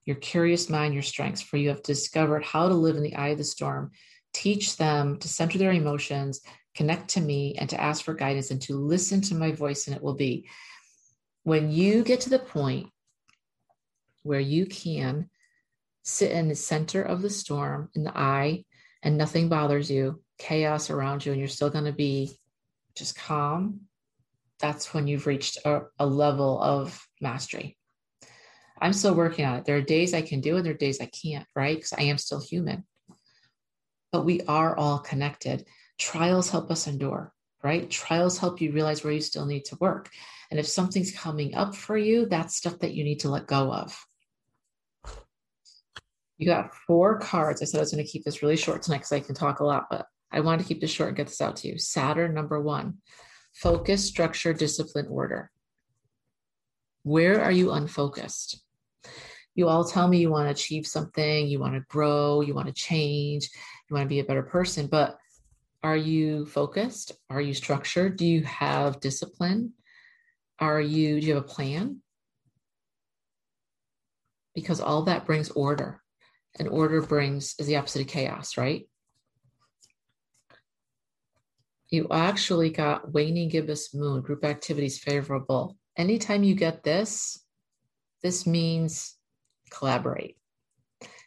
your 0.06 0.18
curious 0.18 0.70
mind, 0.70 0.94
your 0.94 1.03
strengths, 1.03 1.41
for 1.41 1.58
you 1.58 1.70
have 1.70 1.84
discovered 1.84 2.44
how 2.44 2.68
to 2.68 2.74
live 2.74 2.96
in 2.96 3.03
the 3.03 3.15
eye 3.15 3.29
of 3.29 3.38
the 3.38 3.44
storm. 3.44 3.91
Teach 4.34 4.77
them 4.77 5.18
to 5.20 5.27
center 5.27 5.58
their 5.58 5.72
emotions, 5.72 6.41
connect 6.75 7.10
to 7.12 7.22
me, 7.22 7.56
and 7.58 7.70
to 7.70 7.82
ask 7.82 8.03
for 8.03 8.13
guidance 8.13 8.51
and 8.51 8.62
to 8.63 8.75
listen 8.75 9.22
to 9.22 9.36
my 9.36 9.51
voice, 9.51 9.88
and 9.88 9.96
it 9.96 10.03
will 10.03 10.15
be. 10.15 10.48
When 11.44 11.72
you 11.72 12.03
get 12.03 12.22
to 12.22 12.29
the 12.29 12.39
point 12.39 12.89
where 14.24 14.39
you 14.39 14.65
can 14.65 15.29
sit 16.03 16.32
in 16.32 16.48
the 16.48 16.56
center 16.56 17.01
of 17.01 17.22
the 17.22 17.29
storm, 17.29 17.89
in 17.96 18.03
the 18.03 18.18
eye, 18.18 18.65
and 19.01 19.18
nothing 19.18 19.50
bothers 19.50 19.89
you, 19.89 20.22
chaos 20.38 20.89
around 20.89 21.25
you, 21.25 21.32
and 21.32 21.39
you're 21.39 21.48
still 21.48 21.70
going 21.70 21.86
to 21.86 21.94
be 21.94 22.38
just 22.96 23.15
calm, 23.15 23.82
that's 24.60 24.94
when 24.94 25.08
you've 25.08 25.28
reached 25.28 25.58
a, 25.66 25.82
a, 25.98 26.06
level 26.06 26.62
of 26.62 27.06
mastery. 27.22 27.78
I'm 28.82 28.94
still 28.94 29.16
working 29.16 29.46
on 29.46 29.58
it. 29.58 29.66
There 29.66 29.78
are 29.78 29.82
days 29.82 30.13
I 30.13 30.22
can 30.22 30.42
do 30.42 30.58
and 30.58 30.66
there 30.66 30.74
are 30.74 30.78
days 30.78 31.01
I 31.01 31.08
can't, 31.08 31.48
right? 31.56 31.75
Because 31.75 31.94
I 31.94 32.04
am 32.04 32.18
still 32.18 32.42
human. 32.42 32.86
But 34.12 34.25
we 34.25 34.42
are 34.48 34.75
all 34.75 35.00
connected. 35.00 35.66
Trials 35.98 36.50
help 36.50 36.72
us 36.72 36.88
endure, 36.88 37.34
right? 37.63 37.89
Trials 37.89 38.38
help 38.38 38.62
you 38.62 38.72
realize 38.72 39.04
where 39.04 39.13
you 39.13 39.22
still 39.22 39.46
need 39.46 39.66
to 39.66 39.78
work. 39.80 40.10
And 40.50 40.60
if 40.60 40.68
something's 40.68 41.12
coming 41.12 41.56
up 41.56 41.75
for 41.75 41.98
you, 41.98 42.25
that's 42.25 42.56
stuff 42.56 42.80
that 42.80 42.94
you 42.94 43.04
need 43.04 43.20
to 43.22 43.30
let 43.30 43.48
go 43.48 43.72
of. 43.72 43.98
You 46.38 46.48
got 46.48 46.74
four 46.74 47.20
cards. 47.20 47.62
I 47.62 47.66
said 47.66 47.80
I 47.80 47.82
was 47.82 47.92
going 47.92 48.04
to 48.04 48.10
keep 48.10 48.24
this 48.24 48.42
really 48.42 48.56
short 48.56 48.82
tonight 48.82 49.00
because 49.00 49.12
I 49.12 49.20
can 49.20 49.36
talk 49.36 49.60
a 49.60 49.66
lot, 49.66 49.88
but 49.92 50.08
I 50.32 50.39
wanted 50.39 50.63
to 50.63 50.68
keep 50.68 50.80
this 50.80 50.89
short 50.89 51.10
and 51.10 51.18
get 51.18 51.28
this 51.28 51.42
out 51.42 51.58
to 51.58 51.68
you. 51.68 51.78
Saturn, 51.78 52.34
number 52.34 52.62
one, 52.62 53.00
focus, 53.53 54.06
structure, 54.06 54.53
discipline, 54.53 55.08
order. 55.10 55.51
Where 57.03 57.41
are 57.41 57.51
you 57.51 57.72
unfocused? 57.72 58.63
You 59.56 59.68
all 59.68 59.84
tell 59.84 60.08
me 60.08 60.20
you 60.20 60.29
want 60.29 60.48
to 60.48 60.51
achieve 60.51 60.86
something, 60.86 61.48
you 61.48 61.60
want 61.60 61.74
to 61.74 61.82
grow, 61.89 62.41
you 62.41 62.53
want 62.53 62.68
to 62.68 62.74
change, 62.74 63.50
you 63.89 63.94
want 63.94 64.06
to 64.06 64.10
be 64.10 64.20
a 64.20 64.25
better 64.25 64.44
person, 64.44 64.88
but 64.88 65.18
are 65.82 65.98
you 65.98 66.46
focused? 66.46 67.13
Are 67.29 67.41
you 67.41 67.53
structured? 67.53 68.18
Do 68.18 68.25
you 68.25 68.44
have 68.44 69.00
discipline? 69.00 69.74
Are 70.60 70.82
you, 70.82 71.20
do 71.20 71.27
you 71.27 71.36
have 71.36 71.44
a 71.44 71.48
plan? 71.48 72.01
Because 74.53 74.82
all 74.82 75.03
that 75.03 75.25
brings 75.25 75.50
order, 75.51 76.01
and 76.58 76.68
order 76.68 77.01
brings 77.01 77.56
is 77.60 77.68
the 77.68 77.77
opposite 77.77 78.01
of 78.01 78.08
chaos, 78.08 78.58
right? 78.58 78.88
You 81.89 82.08
actually 82.12 82.69
got 82.69 83.12
waning 83.13 83.50
gibbous 83.50 83.93
moon, 83.93 84.22
group 84.22 84.46
activities 84.46 85.00
favorable. 85.00 85.75
Anytime 85.98 86.43
you 86.43 86.53
get 86.53 86.84
this, 86.84 87.43
this 88.22 88.46
means 88.46 89.15
collaborate. 89.72 90.38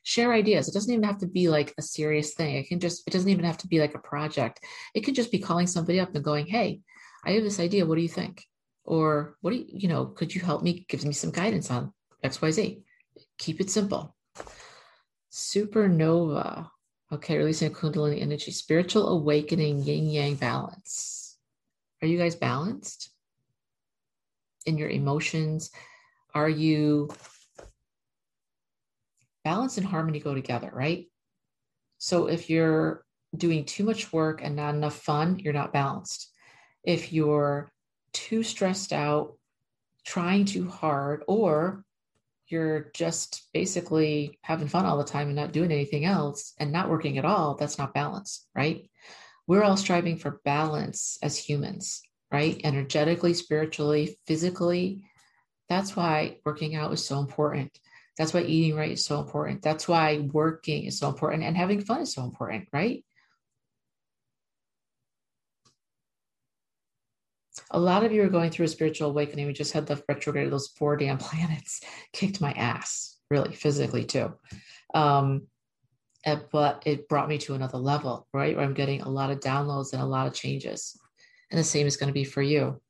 Share 0.05 0.33
ideas. 0.33 0.69
It 0.69 0.75
doesn't 0.75 0.93
even 0.93 1.05
have 1.05 1.19
to 1.19 1.27
be 1.27 1.49
like 1.49 1.75
a 1.79 1.83
serious 1.83 2.35
thing. 2.35 2.57
It 2.57 2.69
can 2.69 2.81
just, 2.81 3.03
it 3.07 3.13
doesn't 3.13 3.29
even 3.29 3.45
have 3.45 3.59
to 3.59 3.69
be 3.69 3.81
like 3.81 3.95
a 3.95 4.01
project. 4.01 4.61
It 4.95 5.01
could 5.01 5.15
just 5.15 5.33
be 5.33 5.39
calling 5.39 5.67
somebody 5.67 6.01
up 6.01 6.15
and 6.15 6.25
going, 6.25 6.47
Hey, 6.47 6.81
I 7.25 7.33
have 7.33 7.45
this 7.45 7.61
idea. 7.61 7.87
What 7.87 7.97
do 7.97 8.03
you 8.03 8.09
think? 8.09 8.45
Or 8.85 9.37
what 9.41 9.53
do 9.53 9.59
you, 9.59 9.67
you 9.69 9.89
know, 9.89 10.07
could 10.07 10.35
you 10.35 10.41
help 10.41 10.63
me? 10.63 10.85
Give 10.89 11.05
me 11.05 11.13
some 11.13 11.31
guidance 11.31 11.71
on 11.71 11.93
XYZ. 12.25 12.83
Keep 13.39 13.61
it 13.61 13.71
simple. 13.71 14.15
Supernova. 15.31 16.69
Okay, 17.13 17.37
releasing 17.37 17.71
a 17.71 17.75
Kundalini 17.75 18.23
energy, 18.23 18.53
spiritual 18.53 19.09
awakening, 19.09 19.83
yin 19.83 20.09
yang 20.09 20.35
balance. 20.35 21.37
Are 22.01 22.09
you 22.09 22.17
guys 22.17 22.35
balanced 22.35 23.11
in 24.65 24.79
your 24.79 24.89
emotions? 24.89 25.71
Are 26.35 26.49
you 26.49 27.11
balance 29.45 29.77
and 29.77 29.87
harmony 29.87 30.21
go 30.21 30.35
together, 30.35 30.71
right? 30.73 31.05
So 31.99 32.29
if 32.29 32.49
you're 32.49 33.05
doing 33.37 33.67
too 33.67 33.85
much 33.85 34.11
work 34.11 34.41
and 34.43 34.57
not 34.57 34.75
enough 34.75 34.97
fun, 34.97 35.39
you're 35.39 35.53
not 35.53 35.75
balanced. 35.75 36.31
If 36.83 37.13
you're 37.13 37.71
too 38.15 38.43
stressed 38.43 38.95
out, 38.95 39.35
trying 40.07 40.47
too 40.47 40.67
hard, 40.67 41.25
or 41.29 41.85
you're 42.53 42.91
just 42.95 43.49
basically 43.53 44.39
having 44.43 44.69
fun 44.69 44.85
all 44.85 44.99
the 44.99 45.05
time 45.05 45.29
and 45.29 45.37
not 45.37 45.53
doing 45.53 45.73
anything 45.73 46.05
else 46.05 46.53
and 46.59 46.71
not 46.71 46.91
working 46.91 47.19
at 47.19 47.25
all, 47.25 47.57
that's 47.57 47.79
not 47.79 47.95
balance, 47.95 48.47
right? 48.55 48.89
We're 49.47 49.65
all 49.65 49.77
striving 49.77 50.19
for 50.19 50.41
balance 50.45 51.19
as 51.23 51.37
humans, 51.37 52.03
right? 52.31 52.61
Energetically, 52.63 53.35
spiritually, 53.35 54.19
physically. 54.27 55.05
That's 55.69 55.97
why 55.97 56.39
working 56.45 56.77
out 56.77 56.93
is 56.93 57.05
so 57.05 57.19
important. 57.19 57.77
That's 58.19 58.35
why 58.35 58.43
eating 58.43 58.77
right 58.77 58.93
is 58.93 59.05
so 59.05 59.21
important. 59.21 59.63
That's 59.63 59.89
why 59.89 60.19
working 60.33 60.85
is 60.85 60.99
so 60.99 61.09
important 61.09 61.45
and 61.45 61.57
having 61.57 61.81
fun 61.81 62.03
is 62.03 62.13
so 62.13 62.23
important, 62.23 62.69
right? 62.73 63.05
A 67.73 67.81
lot 67.81 68.05
of 68.05 68.13
you 68.13 68.23
are 68.23 68.29
going 68.29 68.51
through 68.51 68.67
a 68.67 68.69
spiritual 68.69 69.11
awakening. 69.11 69.47
We 69.47 69.53
just 69.53 69.73
had 69.73 69.87
the 69.87 70.03
retrograde 70.09 70.45
of 70.45 70.51
those 70.51 70.69
four 70.77 70.97
damn 70.97 71.19
planets 71.19 71.81
kicked 72.13 72.41
my 72.41 72.53
ass, 72.53 73.19
really 73.31 73.55
physically 73.55 74.05
too. 74.05 74.33
Um, 74.95 75.49
but 76.25 76.83
it 76.87 77.09
brought 77.09 77.29
me 77.29 77.39
to 77.39 77.55
another 77.55 77.79
level, 77.79 78.29
right? 78.33 78.55
Where 78.55 78.65
I'm 78.65 78.75
getting 78.75 79.01
a 79.01 79.09
lot 79.09 79.31
of 79.31 79.41
downloads 79.41 79.93
and 79.93 80.03
a 80.03 80.07
lot 80.07 80.27
of 80.27 80.35
changes. 80.35 80.97
And 81.51 81.59
the 81.59 81.65
same 81.65 81.87
is 81.87 81.97
going 81.97 82.09
to 82.09 82.15
be 82.15 82.25
for 82.25 82.43
you. 82.43 82.81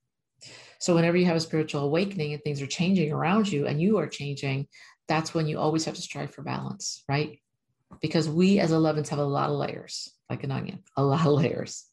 So 0.81 0.95
whenever 0.95 1.17
you 1.17 1.27
have 1.27 1.37
a 1.37 1.41
spiritual 1.41 1.83
awakening 1.85 2.33
and 2.33 2.43
things 2.43 2.61
are 2.61 2.67
changing 2.67 3.13
around 3.13 3.51
you 3.51 3.67
and 3.67 3.81
you 3.81 3.99
are 3.99 4.09
changing, 4.09 4.67
that's 5.09 5.33
when 5.33 5.47
you 5.47 5.59
always 5.59 5.85
have 5.85 5.95
to 5.95 6.03
strive 6.03 6.35
for 6.35 6.43
balance, 6.43 7.05
right? 7.09 7.39
Because 8.01 8.29
we 8.29 8.59
as 8.59 8.73
11s 8.73 9.09
have 9.09 9.19
a 9.19 9.25
lot 9.25 9.49
of 9.49 9.57
layers, 9.57 10.13
like 10.29 10.43
an 10.43 10.51
onion, 10.51 10.83
a 10.97 11.05
lot 11.05 11.27
of 11.27 11.33
layers. 11.41 11.87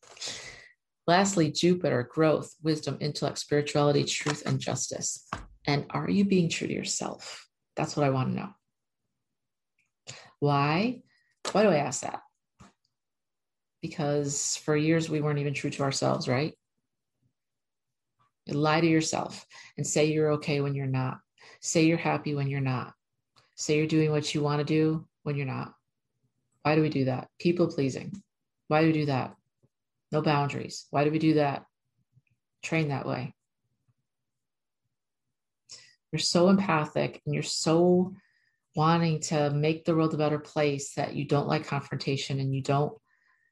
Lastly, 1.10 1.52
Jupiter, 1.52 2.04
growth, 2.04 2.54
wisdom, 2.62 2.96
intellect, 3.02 3.40
spirituality, 3.40 4.04
truth, 4.04 4.44
and 4.46 4.60
justice. 4.60 5.28
And 5.66 5.88
are 5.90 6.08
you 6.08 6.24
being 6.24 6.50
true 6.50 6.68
to 6.68 6.74
yourself? 6.74 7.48
That's 7.76 7.98
what 7.98 8.06
I 8.06 8.12
want 8.12 8.30
to 8.30 8.36
know. 8.36 8.50
Why? 10.40 11.02
Why 11.52 11.64
do 11.64 11.70
I 11.70 11.78
ask 11.78 12.02
that? 12.02 12.22
Because 13.82 14.58
for 14.64 14.78
years 14.78 15.10
we 15.10 15.20
weren't 15.20 15.40
even 15.40 15.56
true 15.56 15.72
to 15.72 15.82
ourselves, 15.82 16.28
right? 16.28 16.54
You 18.46 18.54
lie 18.54 18.82
to 18.82 18.86
yourself 18.86 19.48
and 19.78 19.88
say 19.88 20.12
you're 20.12 20.34
okay 20.34 20.62
when 20.62 20.76
you're 20.76 20.86
not. 20.86 21.18
Say 21.60 21.86
you're 21.86 21.98
happy 21.98 22.36
when 22.36 22.50
you're 22.50 22.62
not. 22.62 22.94
Say 23.56 23.78
you're 23.78 23.88
doing 23.88 24.12
what 24.12 24.36
you 24.36 24.44
want 24.44 24.60
to 24.60 24.64
do 24.64 25.08
when 25.24 25.38
you're 25.38 25.48
not. 25.48 25.74
Why 26.62 26.76
do 26.76 26.84
we 26.84 26.90
do 26.90 27.06
that? 27.06 27.30
People 27.40 27.66
pleasing. 27.66 28.22
Why 28.68 28.82
do 28.82 28.88
we 28.90 28.94
do 28.94 29.06
that? 29.08 29.34
No 30.12 30.22
boundaries. 30.22 30.88
Why 30.90 31.04
do 31.04 31.12
we 31.12 31.20
do 31.20 31.36
that? 31.36 31.66
Train 32.64 32.90
that 32.90 33.06
way. 33.06 33.34
You're 36.12 36.20
so 36.20 36.50
empathic 36.50 37.22
and 37.26 37.34
you're 37.34 37.44
so 37.44 38.14
wanting 38.76 39.20
to 39.20 39.50
make 39.52 39.86
the 39.86 39.96
world 39.96 40.14
a 40.14 40.18
better 40.18 40.40
place 40.40 40.94
that 40.96 41.16
you 41.16 41.26
don't 41.26 41.48
like 41.48 41.66
confrontation 41.66 42.40
and 42.40 42.54
you 42.54 42.62
don't 42.62 42.94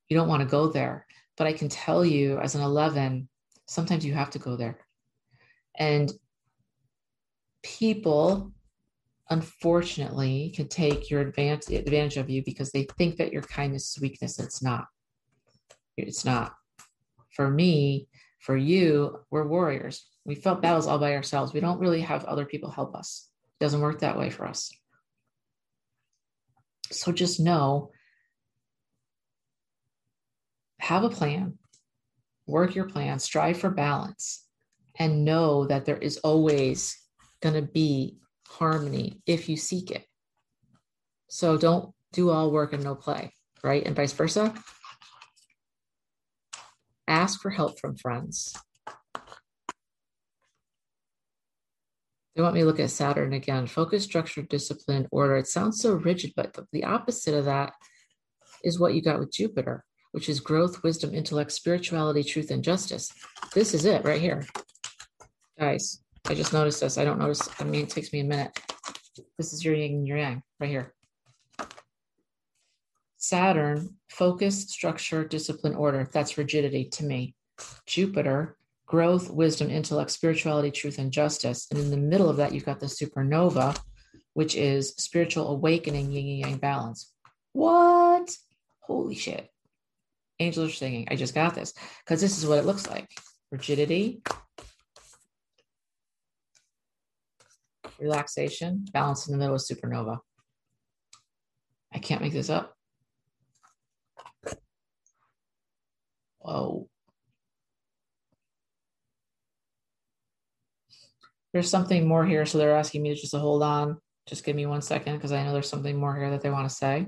you 0.10 0.16
don't 0.16 0.30
want 0.30 0.42
to 0.42 0.48
go 0.48 0.68
there. 0.68 1.06
But 1.36 1.48
I 1.48 1.54
can 1.54 1.70
tell 1.70 2.06
you 2.06 2.40
as 2.40 2.56
an 2.56 2.62
11, 2.62 3.28
sometimes 3.68 4.06
you 4.06 4.14
have 4.14 4.30
to 4.32 4.40
go 4.40 4.56
there. 4.56 4.80
And 5.78 6.12
people 7.62 8.54
unfortunately 9.30 10.54
can 10.56 10.68
take 10.70 11.10
your 11.10 11.22
advantage 11.22 11.76
advantage 11.76 12.18
of 12.18 12.30
you 12.30 12.42
because 12.44 12.72
they 12.72 12.88
think 12.98 13.18
that 13.18 13.34
your 13.34 13.42
kindness 13.44 13.96
is 13.96 14.02
weakness. 14.02 14.40
It's 14.40 14.64
not. 14.64 14.86
It's 15.98 16.24
not. 16.24 16.54
For 17.32 17.50
me, 17.50 18.08
for 18.40 18.56
you, 18.56 19.20
we're 19.32 19.48
warriors. 19.48 20.08
We 20.26 20.36
fought 20.36 20.62
battles 20.62 20.88
all 20.88 21.00
by 21.00 21.16
ourselves. 21.16 21.54
We 21.54 21.60
don't 21.60 21.80
really 21.80 22.02
have 22.02 22.24
other 22.26 22.46
people 22.46 22.70
help 22.70 22.96
us. 22.96 23.28
It 23.60 23.64
doesn't 23.64 23.82
work 23.82 24.00
that 24.00 24.18
way 24.18 24.30
for 24.30 24.46
us. 24.46 24.72
So 26.92 27.12
just 27.12 27.40
know 27.40 27.92
have 30.80 31.04
a 31.04 31.10
plan, 31.10 31.58
work 32.46 32.76
your 32.76 32.86
plan, 32.86 33.20
strive 33.20 33.58
for 33.58 33.70
balance, 33.70 34.46
and 34.98 35.26
know 35.26 35.66
that 35.66 35.86
there 35.86 35.98
is 35.98 36.18
always 36.18 36.98
going 37.42 37.56
to 37.56 37.62
be 37.62 38.18
harmony 38.48 39.22
if 39.26 39.50
you 39.50 39.58
seek 39.58 39.92
it. 39.92 40.06
So 41.28 41.58
don't 41.58 41.94
do 42.14 42.30
all 42.30 42.52
work 42.52 42.74
and 42.74 42.84
no 42.84 42.96
play, 42.96 43.34
right? 43.64 43.86
And 43.86 43.96
vice 43.96 44.14
versa. 44.14 44.54
Ask 47.08 47.42
for 47.42 47.50
help 47.50 47.80
from 47.80 47.96
friends. 47.96 48.56
They 52.36 52.44
want 52.44 52.54
me 52.54 52.60
to 52.60 52.66
look 52.68 52.80
at 52.80 52.92
Saturn 52.92 53.34
again. 53.34 53.66
Focus, 53.66 54.04
structure, 54.04 54.44
discipline, 54.44 55.08
order. 55.12 55.38
It 55.38 55.48
sounds 55.48 55.82
so 55.82 55.94
rigid, 55.94 56.34
but 56.36 56.54
the, 56.54 56.68
the 56.72 56.84
opposite 56.84 57.34
of 57.34 57.46
that 57.46 57.74
is 58.64 58.80
what 58.80 58.94
you 58.94 59.02
got 59.02 59.20
with 59.20 59.32
Jupiter, 59.32 59.84
which 60.12 60.30
is 60.30 60.40
growth, 60.40 60.84
wisdom, 60.84 61.16
intellect, 61.16 61.52
spirituality, 61.52 62.24
truth, 62.24 62.52
and 62.52 62.64
justice. 62.64 63.12
This 63.56 63.74
is 63.74 63.86
it 63.86 64.06
right 64.06 64.22
here. 64.22 64.46
Guys, 65.60 66.04
I 66.28 66.36
just 66.36 66.54
noticed 66.54 66.82
this. 66.82 67.00
I 67.00 67.06
don't 67.06 67.20
notice, 67.20 67.50
I 67.60 67.64
mean, 67.64 67.84
it 67.84 67.90
takes 67.90 68.14
me 68.14 68.20
a 68.20 68.26
minute. 68.26 68.60
This 69.38 69.54
is 69.54 69.66
your 69.66 69.74
yin 69.74 69.94
and 69.94 70.08
your 70.08 70.18
yang 70.18 70.44
right 70.60 70.70
here. 70.70 70.94
Saturn, 73.18 73.96
focus, 74.10 74.64
structure, 74.70 75.26
discipline, 75.26 75.76
order. 75.76 76.08
That's 76.12 76.38
rigidity 76.38 76.86
to 76.86 77.06
me. 77.06 77.36
Jupiter, 77.86 78.58
growth, 78.86 79.30
wisdom, 79.30 79.70
intellect, 79.70 80.12
spirituality, 80.12 80.72
truth, 80.72 81.00
and 81.00 81.12
justice. 81.12 81.68
And 81.72 81.80
in 81.80 81.90
the 81.92 81.98
middle 81.98 82.30
of 82.30 82.38
that, 82.38 82.54
you've 82.54 82.66
got 82.66 82.80
the 82.80 82.86
supernova, 82.86 83.78
which 84.34 84.56
is 84.56 84.90
spiritual 84.98 85.50
awakening, 85.50 86.12
yin 86.12 86.28
and 86.28 86.52
yang 86.52 86.58
balance. 86.58 87.12
What? 87.54 88.30
Holy 88.82 89.16
shit. 89.16 89.50
Angels 90.40 90.70
are 90.70 90.74
singing. 90.74 91.08
I 91.10 91.16
just 91.16 91.34
got 91.34 91.56
this 91.56 91.74
because 92.06 92.22
this 92.22 92.38
is 92.38 92.46
what 92.46 92.60
it 92.60 92.66
looks 92.66 92.88
like 92.88 93.10
rigidity, 93.52 94.22
relaxation, 98.00 98.86
balance 98.94 99.28
in 99.28 99.32
the 99.32 99.40
middle 99.40 99.56
of 99.56 99.62
supernova. 99.62 100.20
I 101.94 102.00
can't 102.00 102.22
make 102.22 102.34
this 102.34 102.50
up. 102.50 102.77
Whoa. 106.48 106.88
There's 111.52 111.70
something 111.70 112.08
more 112.08 112.26
here. 112.26 112.46
So 112.46 112.58
they're 112.58 112.78
asking 112.78 113.02
me 113.02 113.10
to 113.10 113.16
just 113.16 113.32
to 113.32 113.40
hold 113.40 113.64
on. 113.64 113.98
Just 114.28 114.46
give 114.46 114.56
me 114.56 114.66
one 114.66 114.82
second 114.82 115.16
because 115.16 115.34
I 115.34 115.44
know 115.44 115.52
there's 115.52 115.70
something 115.70 116.00
more 116.00 116.16
here 116.16 116.30
that 116.32 116.42
they 116.42 116.50
want 116.50 116.70
to 116.70 116.74
say. 116.74 117.08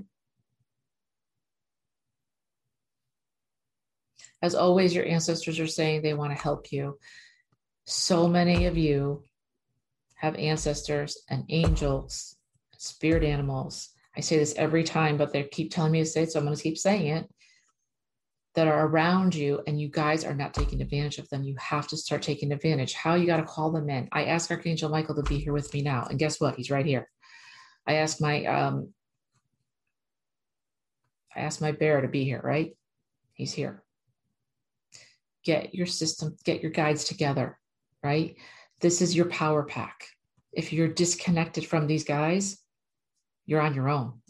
As 4.41 4.55
always, 4.55 4.93
your 4.93 5.05
ancestors 5.05 5.57
are 5.59 5.67
saying 5.67 6.01
they 6.01 6.13
want 6.13 6.35
to 6.35 6.41
help 6.41 6.71
you. 6.73 6.97
So 7.85 8.27
many 8.27 8.65
of 8.65 8.77
you 8.77 9.23
have 10.15 10.35
ancestors 10.35 11.17
and 11.29 11.45
angels, 11.47 12.35
spirit 12.77 13.23
animals. 13.23 13.89
I 14.17 14.19
say 14.19 14.37
this 14.37 14.55
every 14.57 14.83
time, 14.83 15.15
but 15.15 15.31
they 15.31 15.43
keep 15.43 15.71
telling 15.71 15.93
me 15.93 15.99
to 15.99 16.05
say 16.05 16.23
it, 16.23 16.31
so 16.33 16.39
I'm 16.39 16.45
going 16.45 16.57
to 16.57 16.63
keep 16.63 16.77
saying 16.77 17.07
it. 17.07 17.29
That 18.55 18.67
are 18.67 18.87
around 18.87 19.35
you, 19.35 19.61
and 19.67 19.79
you 19.79 19.89
guys 19.89 20.25
are 20.25 20.33
not 20.33 20.53
taking 20.53 20.81
advantage 20.81 21.19
of 21.19 21.29
them. 21.29 21.43
You 21.43 21.55
have 21.59 21.87
to 21.89 21.97
start 21.97 22.21
taking 22.21 22.51
advantage. 22.51 22.93
How 22.93 23.13
you 23.13 23.27
got 23.27 23.37
to 23.37 23.43
call 23.43 23.71
them 23.71 23.89
in. 23.89 24.09
I 24.11 24.25
asked 24.25 24.51
Archangel 24.51 24.89
Michael 24.89 25.15
to 25.15 25.23
be 25.23 25.37
here 25.37 25.53
with 25.53 25.71
me 25.73 25.81
now, 25.81 26.07
and 26.09 26.17
guess 26.17 26.41
what? 26.41 26.55
He's 26.55 26.71
right 26.71 26.85
here. 26.85 27.07
I 27.87 27.95
asked 27.95 28.21
my 28.21 28.45
um, 28.45 28.93
I 31.35 31.41
asked 31.41 31.61
my 31.61 31.71
bear 31.71 32.01
to 32.01 32.07
be 32.07 32.23
here, 32.23 32.41
right? 32.43 32.75
He's 33.33 33.53
here 33.53 33.83
get 35.43 35.73
your 35.73 35.85
system, 35.85 36.35
get 36.45 36.61
your 36.61 36.71
guides 36.71 37.03
together, 37.03 37.57
right? 38.03 38.35
This 38.81 39.01
is 39.01 39.15
your 39.15 39.25
power 39.25 39.63
pack. 39.63 40.05
If 40.51 40.73
you're 40.73 40.87
disconnected 40.87 41.65
from 41.65 41.87
these 41.87 42.03
guys, 42.03 42.57
you're 43.45 43.61
on 43.61 43.73
your 43.73 43.89
own. 43.89 44.21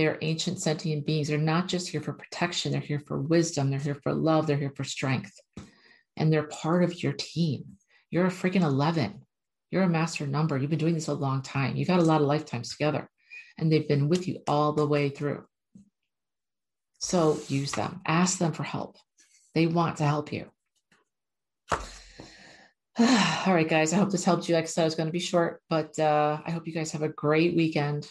They're 0.00 0.16
ancient 0.22 0.58
sentient 0.58 1.04
beings. 1.04 1.28
They're 1.28 1.36
not 1.36 1.68
just 1.68 1.90
here 1.90 2.00
for 2.00 2.14
protection, 2.14 2.72
they're 2.72 2.80
here 2.80 3.02
for 3.06 3.20
wisdom, 3.20 3.68
they're 3.68 3.78
here 3.78 4.00
for 4.02 4.14
love, 4.14 4.46
they're 4.46 4.56
here 4.56 4.72
for 4.74 4.82
strength. 4.82 5.38
And 6.16 6.32
they're 6.32 6.44
part 6.44 6.84
of 6.84 7.02
your 7.02 7.12
team. 7.12 7.76
You're 8.10 8.24
a 8.24 8.30
freaking 8.30 8.62
11. 8.62 9.20
You're 9.70 9.82
a 9.82 9.88
master 9.90 10.26
number. 10.26 10.56
You've 10.56 10.70
been 10.70 10.78
doing 10.78 10.94
this 10.94 11.08
a 11.08 11.12
long 11.12 11.42
time. 11.42 11.76
You've 11.76 11.88
had 11.88 12.00
a 12.00 12.04
lot 12.04 12.22
of 12.22 12.26
lifetimes 12.26 12.70
together, 12.70 13.10
and 13.58 13.70
they've 13.70 13.86
been 13.86 14.08
with 14.08 14.26
you 14.26 14.38
all 14.48 14.72
the 14.72 14.86
way 14.86 15.10
through. 15.10 15.44
So 16.98 17.38
use 17.48 17.72
them, 17.72 18.00
ask 18.06 18.38
them 18.38 18.52
for 18.52 18.62
help. 18.62 18.96
They 19.54 19.66
want 19.66 19.98
to 19.98 20.06
help 20.06 20.32
you. 20.32 20.46
All 22.98 23.52
right, 23.54 23.68
guys. 23.68 23.92
I 23.92 23.96
hope 23.96 24.10
this 24.10 24.24
helped 24.24 24.48
you. 24.48 24.54
Like 24.54 24.64
I 24.64 24.66
said, 24.66 24.86
it's 24.86 24.94
going 24.94 25.08
to 25.08 25.12
be 25.12 25.18
short, 25.18 25.60
but 25.68 25.98
uh, 25.98 26.40
I 26.42 26.50
hope 26.52 26.66
you 26.66 26.72
guys 26.72 26.90
have 26.92 27.02
a 27.02 27.10
great 27.10 27.54
weekend 27.54 28.10